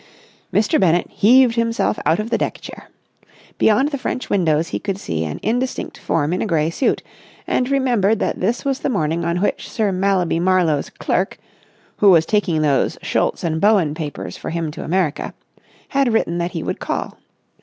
Mr. 0.51 0.79
Bennett 0.79 1.07
heaved 1.11 1.53
himself 1.55 1.99
out 2.07 2.17
of 2.19 2.31
the 2.31 2.37
deck 2.39 2.59
chair. 2.59 2.89
Beyond 3.59 3.89
the 3.89 3.99
French 3.99 4.31
windows 4.31 4.69
he 4.69 4.79
could 4.79 4.97
see 4.97 5.23
an 5.25 5.39
indistinct 5.43 5.99
form 5.99 6.33
in 6.33 6.41
a 6.41 6.47
grey 6.47 6.71
suit, 6.71 7.03
and 7.45 7.69
remembered 7.69 8.17
that 8.17 8.39
this 8.39 8.65
was 8.65 8.79
the 8.79 8.89
morning 8.89 9.23
on 9.23 9.37
which 9.41 9.69
Sir 9.69 9.91
Mallaby 9.91 10.39
Marlowe's 10.39 10.89
clerk—who 10.89 12.09
was 12.09 12.25
taking 12.25 12.63
those 12.63 12.97
Schultz 13.03 13.43
and 13.43 13.61
Bowen 13.61 13.93
papers 13.93 14.35
for 14.37 14.49
him 14.49 14.71
to 14.71 14.83
America—had 14.83 16.11
written 16.11 16.39
that 16.39 16.53
he 16.53 16.63
would 16.63 16.79
call. 16.79 17.19